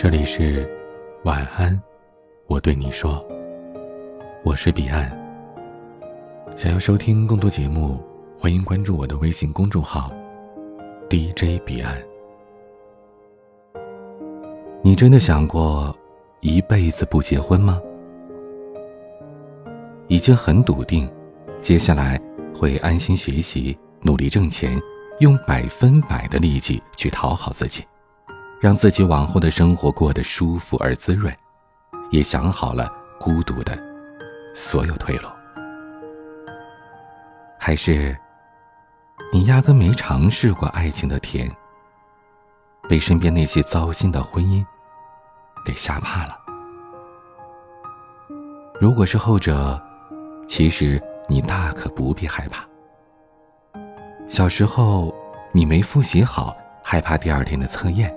[0.00, 0.64] 这里是
[1.24, 1.76] 晚安，
[2.46, 3.20] 我对你说，
[4.44, 5.10] 我是彼岸。
[6.56, 8.00] 想要收听更多节目，
[8.38, 10.12] 欢迎关注我的微信公众号
[11.10, 12.00] DJ 彼岸。
[14.82, 15.92] 你真的想过
[16.42, 17.82] 一辈子不结婚吗？
[20.06, 21.10] 已经很笃定，
[21.60, 22.20] 接下来
[22.54, 24.80] 会安心学习，努力挣钱，
[25.18, 27.82] 用百分百的力气去讨好自己。
[28.60, 31.32] 让自己往后的生活过得舒服而滋润，
[32.10, 33.78] 也想好了孤独的
[34.54, 35.28] 所有退路。
[37.58, 38.16] 还是
[39.32, 41.48] 你压根没尝试过爱情的甜，
[42.88, 44.64] 被身边那些糟心的婚姻
[45.64, 46.36] 给吓怕了？
[48.80, 49.80] 如果是后者，
[50.48, 52.66] 其实你大可不必害怕。
[54.28, 55.14] 小时候
[55.52, 58.12] 你没复习好，害怕第二天的测验。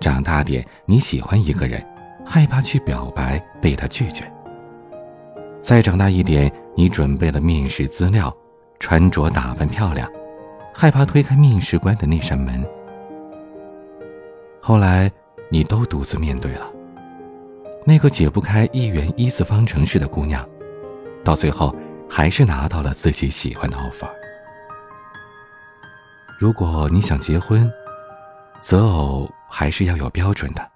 [0.00, 1.86] 长大点，你喜欢一个人，
[2.24, 4.24] 害怕去表白被他拒绝。
[5.60, 8.34] 再长大一点，你准备了面试资料，
[8.78, 10.10] 穿着打扮漂亮，
[10.74, 12.66] 害怕推开面试官的那扇门。
[14.58, 15.12] 后来，
[15.50, 16.66] 你都独自面对了，
[17.84, 20.48] 那个解不开一元一次方程式的姑娘，
[21.22, 21.74] 到最后
[22.08, 24.08] 还是拿到了自己喜欢的 offer。
[26.38, 27.70] 如果你想结婚，
[28.62, 29.30] 择偶。
[29.50, 30.70] 还是要有标准的，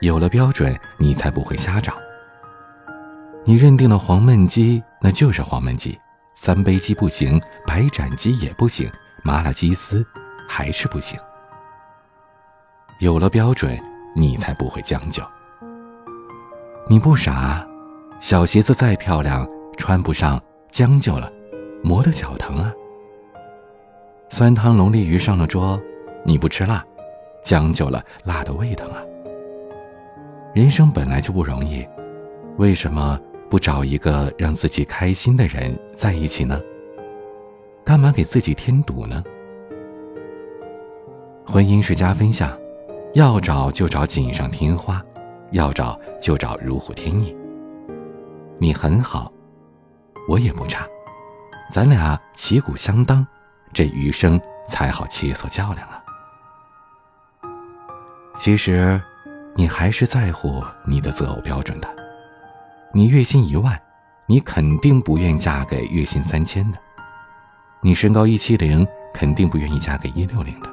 [0.00, 1.92] 有了标准，你才不会瞎找。
[3.44, 5.92] 你认定了黄焖鸡，那就是黄焖鸡；
[6.34, 8.90] 三杯鸡不行，白斩鸡也不行，
[9.22, 10.04] 麻辣鸡丝
[10.48, 11.18] 还是不行。
[13.00, 13.78] 有了标准，
[14.16, 15.22] 你才不会将就。
[16.88, 17.66] 你不傻，
[18.20, 19.46] 小鞋子再漂亮，
[19.76, 20.40] 穿不上，
[20.70, 21.30] 将就了，
[21.82, 22.72] 磨得脚疼啊。
[24.30, 25.80] 酸汤龙利鱼上了桌，
[26.24, 26.82] 你不吃辣。
[27.42, 29.02] 将就了，辣的胃疼啊！
[30.54, 31.86] 人生本来就不容易，
[32.56, 33.18] 为什么
[33.50, 36.60] 不找一个让自己开心的人在一起呢？
[37.84, 39.24] 干嘛给自己添堵呢？
[41.44, 42.56] 婚姻是加分项，
[43.14, 45.02] 要找就找锦上添花，
[45.50, 47.36] 要找就找如虎添翼。
[48.58, 49.32] 你很好，
[50.28, 50.86] 我也不差，
[51.70, 53.26] 咱俩旗鼓相当，
[53.72, 56.01] 这余生才好切磋较量啊！
[58.42, 59.00] 其实，
[59.54, 61.88] 你还是在乎你的择偶标准的。
[62.92, 63.80] 你月薪一万，
[64.26, 66.78] 你肯定不愿嫁给月薪三千的；
[67.80, 70.68] 你身高一七零，肯定不愿意嫁给一六零的；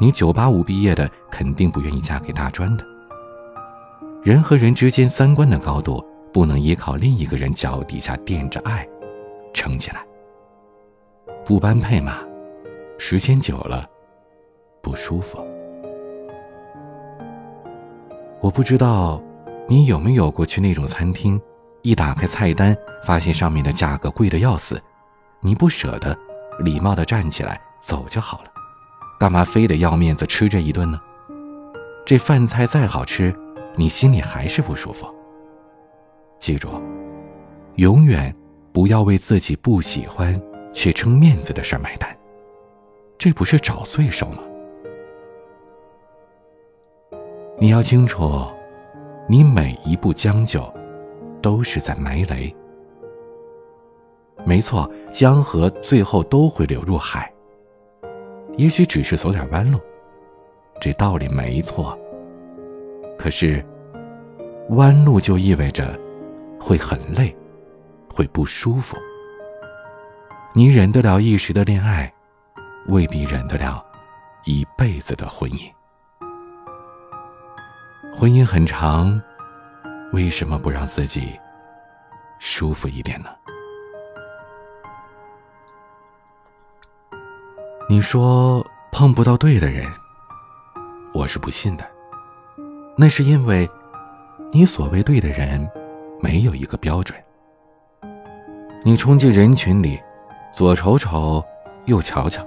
[0.00, 2.84] 你九八五毕业的，肯定不愿意嫁给大专的。
[4.24, 8.84] 人和人之间三观的高度，不能依靠另一个人脚底下垫着爱
[9.54, 10.04] 撑起来。
[11.44, 12.18] 不般配嘛，
[12.98, 13.88] 时间久了
[14.82, 15.38] 不舒服。
[18.42, 19.22] 我不知道，
[19.68, 21.40] 你有没有过去那种餐厅，
[21.82, 24.82] 一打开菜单，发现上面的价格贵的要死，
[25.38, 26.18] 你不舍得，
[26.58, 28.50] 礼貌的站起来走就好了，
[29.20, 31.00] 干嘛非得要面子吃这一顿呢？
[32.04, 33.32] 这饭菜再好吃，
[33.76, 35.06] 你心里还是不舒服。
[36.40, 36.68] 记住，
[37.76, 38.34] 永远
[38.72, 40.42] 不要为自己不喜欢
[40.72, 42.10] 却撑面子的事买单，
[43.16, 44.38] 这不是找罪受吗？
[47.62, 48.44] 你要清楚，
[49.28, 50.60] 你每一步将就，
[51.40, 52.52] 都是在埋雷。
[54.44, 57.32] 没错，江河最后都会流入海。
[58.56, 59.78] 也许只是走点弯路，
[60.80, 61.96] 这道理没错。
[63.16, 63.64] 可是，
[64.70, 65.96] 弯路就意味着
[66.58, 67.32] 会很累，
[68.12, 68.96] 会不舒服。
[70.52, 72.12] 你忍得了一时的恋爱，
[72.88, 73.86] 未必忍得了
[74.46, 75.70] 一辈子的婚姻。
[78.14, 79.20] 婚姻很长，
[80.12, 81.32] 为什么不让自己
[82.38, 83.30] 舒服一点呢？
[87.88, 89.90] 你说碰不到对的人，
[91.14, 91.84] 我是不信的。
[92.96, 93.68] 那是因为，
[94.52, 95.66] 你所谓对的人，
[96.20, 97.18] 没有一个标准。
[98.84, 99.98] 你冲进人群里，
[100.52, 101.42] 左瞅瞅，
[101.86, 102.46] 右瞧瞧，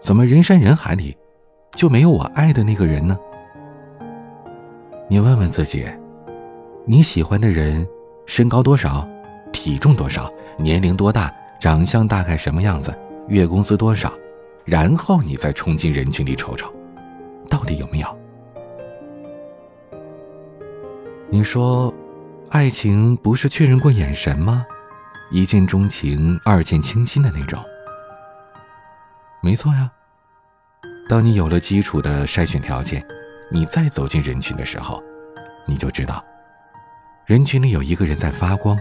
[0.00, 1.16] 怎么人山人海里，
[1.72, 3.16] 就没有我爱的那个人呢？
[5.08, 5.86] 你问问自己，
[6.84, 7.86] 你喜欢的人
[8.26, 9.08] 身高多少，
[9.52, 12.92] 体重多少，年龄多大，长相大概什么样子，
[13.28, 14.12] 月工资多少，
[14.64, 16.72] 然后你再冲进人群里瞅瞅，
[17.48, 18.18] 到底有没有？
[21.30, 21.94] 你说，
[22.50, 24.66] 爱情不是确认过眼神吗？
[25.30, 27.62] 一见钟情，二见倾心的那种。
[29.40, 29.88] 没错呀，
[31.08, 33.06] 当你有了基础的筛选条件。
[33.48, 35.02] 你再走进人群的时候，
[35.66, 36.24] 你就知道，
[37.24, 38.78] 人群里有一个人在发光，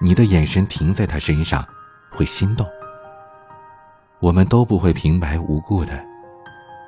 [0.00, 1.64] 你的眼神停在他身上，
[2.10, 2.66] 会心动。
[4.18, 5.92] 我们都不会平白无故的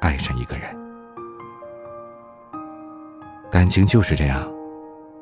[0.00, 0.74] 爱上一个人，
[3.50, 4.50] 感情就是这样，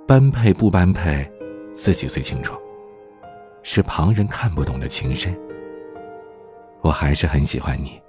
[0.06, 1.30] 般配不般配，
[1.74, 2.54] 自己最清楚，
[3.62, 5.36] 是旁人看不懂的情深。
[6.80, 8.00] 我还是很喜欢你，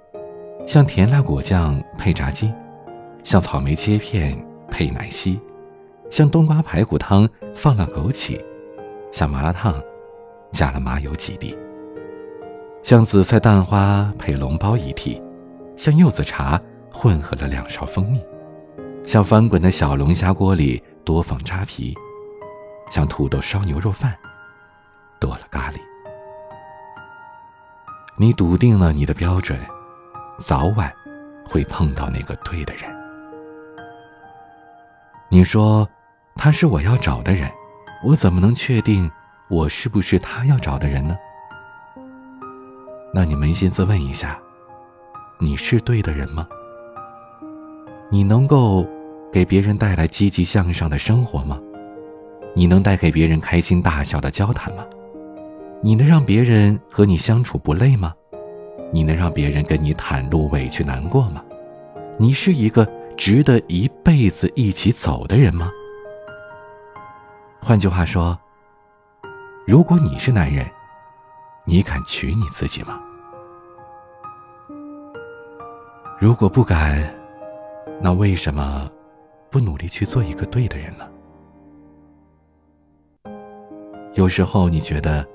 [0.66, 2.52] 像甜辣果酱配炸鸡，
[3.22, 4.36] 像草莓切片
[4.70, 5.40] 配奶昔，
[6.10, 8.42] 像冬瓜排骨汤放了枸杞，
[9.12, 9.74] 像麻辣烫
[10.50, 11.56] 加了麻油几滴，
[12.82, 15.20] 像紫菜蛋花配笼包一屉，
[15.76, 16.60] 像柚子茶
[16.90, 18.20] 混合了两勺蜂蜜，
[19.06, 21.94] 像翻滚的小龙虾锅里多放扎皮，
[22.90, 24.16] 像土豆烧牛肉饭
[25.20, 25.76] 多了咖喱。
[28.16, 29.58] 你笃定了你的标准，
[30.38, 30.92] 早晚
[31.44, 32.97] 会碰到那个对的人。
[35.30, 35.86] 你说
[36.36, 37.50] 他是我要找的人，
[38.02, 39.10] 我怎么能确定
[39.50, 41.14] 我是不是他要找的人呢？
[43.12, 44.38] 那你扪心自问一下，
[45.38, 46.48] 你是对的人吗？
[48.10, 48.86] 你能够
[49.30, 51.60] 给别人带来积极向上的生活吗？
[52.54, 54.82] 你能带给别人开心大笑的交谈吗？
[55.82, 58.14] 你能让别人和你相处不累吗？
[58.90, 61.44] 你能让别人跟你袒露委屈难过吗？
[62.18, 65.70] 你是一个值得一辈子一起走的人吗？
[67.60, 68.38] 换句话说，
[69.66, 70.64] 如果你是男人，
[71.64, 72.98] 你敢娶你自己吗？
[76.20, 77.12] 如果不敢，
[78.00, 78.88] 那为什么
[79.50, 81.04] 不努力去做一个对的人呢？
[84.14, 85.26] 有时候你觉得。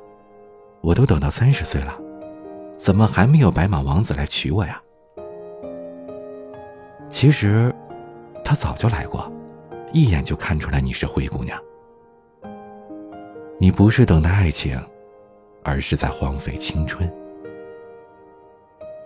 [0.81, 1.97] 我都等到三十岁了，
[2.75, 4.82] 怎么还没有白马王子来娶我呀？
[7.13, 7.71] 其实，
[8.44, 9.31] 他早就来过，
[9.94, 11.62] 一眼就看出来你是灰姑娘。
[13.60, 14.81] 你不是等待爱情，
[15.63, 17.07] 而是在荒废青春。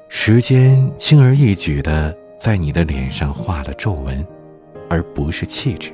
[0.07, 4.25] 时间轻而易举的在你的脸上画了皱纹，
[4.89, 5.93] 而不是气质。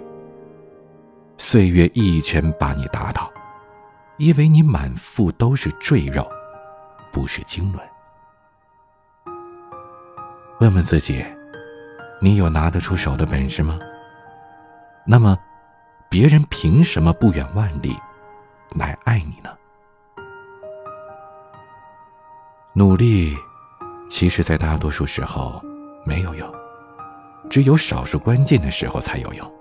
[1.39, 3.27] 岁月一拳把你打倒。
[4.17, 6.23] 因为你满腹都是赘肉，
[7.11, 7.81] 不是经纶。
[10.59, 11.25] 问问自己，
[12.23, 13.77] 你有拿得出手的本事吗？
[15.05, 15.37] 那么，
[16.09, 17.97] 别人凭什么不远万里
[18.77, 19.49] 来爱你呢？
[22.71, 23.35] 努力，
[24.09, 25.61] 其实，在大多数时候
[26.05, 26.49] 没有用，
[27.49, 29.53] 只有少数关键的时候才有用。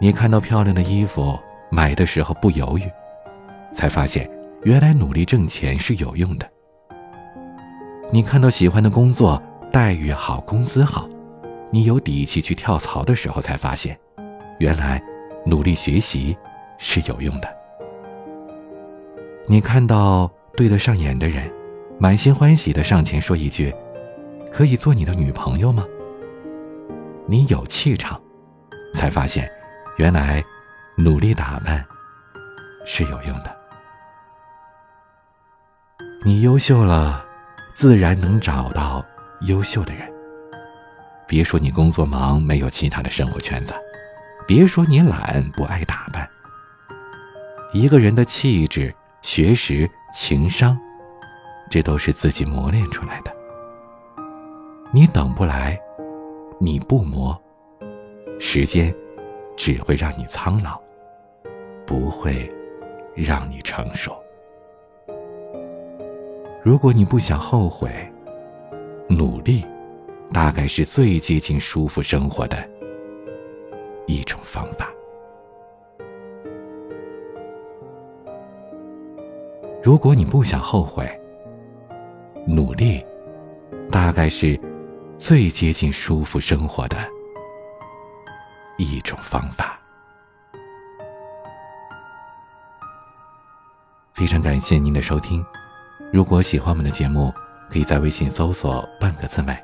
[0.00, 1.36] 你看到漂亮的衣服。
[1.70, 2.90] 买的时候不犹豫，
[3.74, 4.26] 才发现
[4.62, 6.50] 原来努力挣钱是有用的。
[8.10, 11.08] 你看到喜欢的工作待遇好、工资好，
[11.70, 13.98] 你有底气去跳槽的时候，才发现
[14.58, 15.02] 原来
[15.44, 16.36] 努力学习
[16.78, 17.48] 是有用的。
[19.46, 21.50] 你看到对得上眼的人，
[21.98, 23.74] 满心欢喜的上前说一句
[24.52, 25.84] ：“可以做你的女朋友吗？”
[27.26, 28.20] 你有气场，
[28.92, 29.50] 才发现
[29.96, 30.44] 原来。
[31.00, 31.86] 努力打扮
[32.84, 33.56] 是有用的。
[36.24, 37.24] 你优秀了，
[37.72, 39.06] 自然能找到
[39.42, 40.10] 优秀的人。
[41.26, 43.72] 别说你工作忙，没有其他的生活圈子；
[44.46, 46.28] 别说你懒，不爱打扮。
[47.72, 50.78] 一个人的气质、学识、情商，
[51.70, 53.32] 这都是自己磨练出来的。
[54.90, 55.78] 你等不来，
[56.58, 57.40] 你不磨，
[58.40, 58.94] 时间
[59.56, 60.80] 只会让你苍老。
[61.86, 62.52] 不会
[63.14, 64.14] 让你成熟。
[66.62, 67.90] 如果你不想后悔，
[69.08, 69.64] 努力
[70.32, 72.56] 大概是最接近舒服生活的
[74.06, 74.92] 一种方法。
[79.82, 81.08] 如果你不想后悔，
[82.46, 83.04] 努力
[83.90, 84.60] 大概是
[85.16, 86.96] 最接近舒服生活的
[88.76, 89.78] 一种方法。
[94.12, 95.44] 非常感谢您的收听，
[96.12, 97.32] 如果喜欢我们的节目，
[97.70, 99.56] 可以在微信搜索“半个字美”。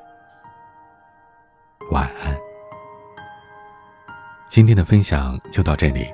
[1.91, 2.37] 晚安。
[4.49, 6.07] 今天的分享就到这里，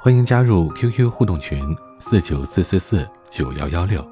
[0.00, 4.02] 欢迎加入 QQ 互动群四九四四四九幺幺六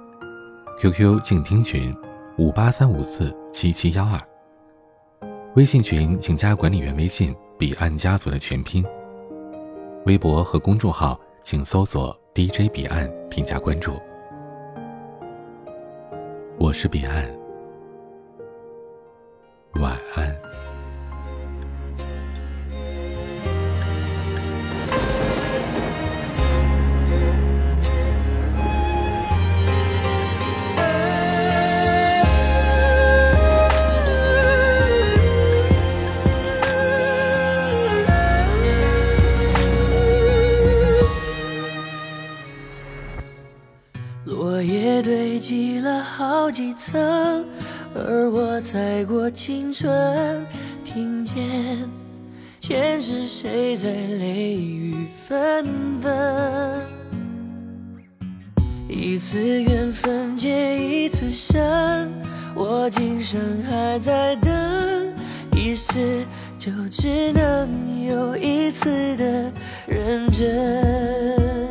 [0.80, 1.96] ，QQ 静听群
[2.36, 4.20] 五八三五四七七幺二，
[5.54, 8.84] 微信群请加管理员微信“彼岸家族”的全拼，
[10.06, 12.16] 微博和公众号请搜索。
[12.32, 14.00] DJ 彼岸，添加关注。
[16.60, 17.26] 我是彼岸，
[19.76, 20.39] 晚安。
[48.72, 50.46] 而我再过青春，
[50.84, 51.34] 听见
[52.60, 55.64] 前世谁在泪雨纷
[56.00, 56.86] 纷。
[58.88, 62.12] 一次缘分结一次生，
[62.54, 65.14] 我今生还在等，
[65.52, 66.24] 一世
[66.58, 69.52] 就只能有一次的
[69.86, 71.68] 认真。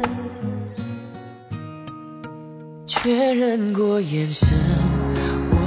[2.86, 4.50] 确认过眼神，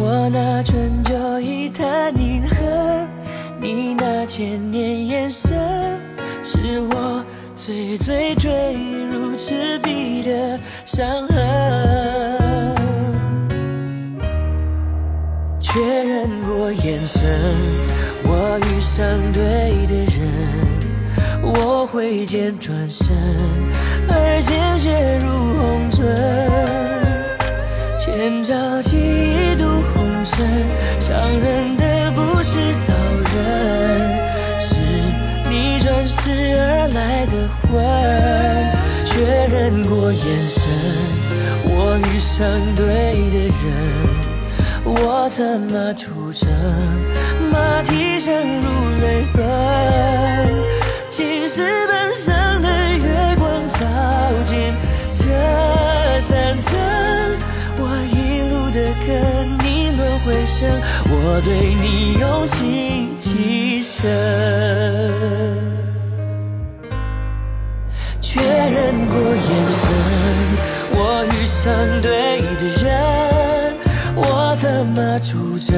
[0.00, 3.08] 我那春秋一叹凝恨，
[3.60, 6.00] 你那千年眼神，
[6.42, 7.24] 是我
[7.56, 8.74] 最最坠
[9.10, 11.36] 入赤壁的伤痕。
[15.60, 17.20] 确认过眼神，
[18.24, 19.42] 我遇上对
[19.86, 20.18] 的人，
[21.42, 23.14] 我挥剑转身，
[24.08, 24.57] 而鲜
[31.00, 32.94] 伤人的不是刀
[33.34, 33.38] 刃，
[34.60, 34.74] 是
[35.48, 37.66] 你转世而来的魂。
[39.04, 40.62] 确认过眼神，
[41.64, 42.84] 我遇上对
[43.32, 43.56] 的人。
[44.84, 46.48] 我策马出征，
[47.50, 48.68] 马蹄声如
[49.02, 49.36] 泪奔。
[51.10, 53.78] 青石板上的月光照
[54.44, 54.72] 进
[55.12, 55.24] 这
[56.20, 56.78] 山城，
[57.76, 59.57] 我一路的跟
[60.28, 60.68] 回声，
[61.08, 64.04] 我对你用情极深。
[68.20, 69.88] 确认过眼神，
[70.90, 72.86] 我遇上对的人。
[74.14, 75.74] 我策马出征，